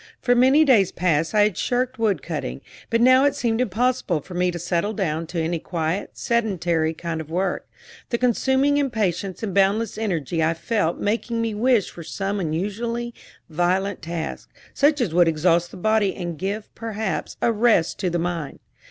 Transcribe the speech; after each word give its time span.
For 0.19 0.33
many 0.33 0.65
days 0.65 0.91
past 0.91 1.35
I 1.35 1.41
had 1.43 1.55
shirked 1.55 1.99
woodcutting; 1.99 2.61
but 2.89 3.01
now 3.01 3.23
it 3.23 3.35
seemed 3.35 3.61
impossible 3.61 4.19
for 4.21 4.33
me 4.33 4.49
to 4.49 4.57
settle 4.57 4.93
down 4.93 5.27
to 5.27 5.39
any 5.39 5.59
quiet, 5.59 6.09
sedentary 6.17 6.91
kind 6.95 7.21
of 7.21 7.29
work, 7.29 7.69
the 8.09 8.17
consuming 8.17 8.77
impatience 8.77 9.43
and 9.43 9.53
boundless 9.53 9.99
energy 9.99 10.43
I 10.43 10.55
felt 10.55 10.97
making 10.97 11.39
me 11.39 11.53
wish 11.53 11.91
for 11.91 12.01
some 12.01 12.39
unusually 12.39 13.13
violent 13.47 14.01
task, 14.01 14.49
such 14.73 15.01
as 15.01 15.13
would 15.13 15.27
exhaust 15.27 15.69
the 15.69 15.77
body 15.77 16.15
and 16.15 16.35
give, 16.35 16.73
perhaps, 16.73 17.37
a 17.39 17.51
rest 17.51 17.99
to 17.99 18.09
the 18.09 18.17
mind. 18.17 18.57